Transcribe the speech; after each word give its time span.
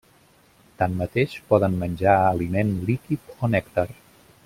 Tanmateix, 0.81 1.35
poden 1.51 1.77
menjar 1.83 2.17
aliment 2.33 2.73
líquid 2.91 3.33
o 3.39 3.55
nèctar. 3.57 3.87